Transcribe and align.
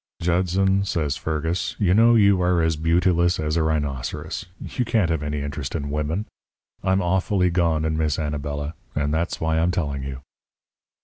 "'Judson,' 0.19 0.83
says 0.83 1.15
Fergus, 1.15 1.75
'you 1.77 1.93
know 1.93 2.15
you 2.15 2.41
are 2.41 2.63
as 2.63 2.75
beautiless 2.75 3.39
as 3.39 3.55
a 3.55 3.61
rhinoceros. 3.61 4.47
You 4.59 4.83
can't 4.83 5.11
have 5.11 5.21
any 5.21 5.41
interest 5.41 5.75
in 5.75 5.91
women. 5.91 6.25
I'm 6.83 7.03
awfully 7.03 7.51
gone 7.51 7.85
in 7.85 7.97
Miss 7.99 8.17
Anabela. 8.17 8.73
And 8.95 9.13
that's 9.13 9.39
why 9.39 9.59
I'm 9.59 9.69
telling 9.69 10.01
you.' 10.01 10.21